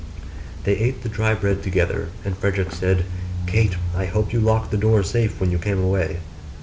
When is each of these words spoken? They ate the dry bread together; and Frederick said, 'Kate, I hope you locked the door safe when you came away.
They 0.63 0.77
ate 0.77 1.03
the 1.03 1.09
dry 1.09 1.35
bread 1.35 1.61
together; 1.61 2.09
and 2.25 2.35
Frederick 2.35 2.71
said, 2.71 3.05
'Kate, 3.45 3.75
I 3.95 4.07
hope 4.07 4.33
you 4.33 4.39
locked 4.39 4.71
the 4.71 4.77
door 4.77 5.03
safe 5.03 5.39
when 5.39 5.51
you 5.51 5.59
came 5.59 5.77
away. 5.79 6.17